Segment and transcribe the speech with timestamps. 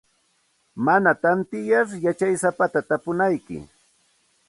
[0.85, 3.63] Mana tantiyar yachasapata tapunaykim.